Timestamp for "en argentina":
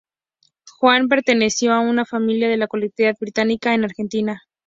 3.75-4.41